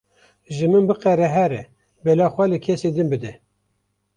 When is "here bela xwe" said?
1.33-2.45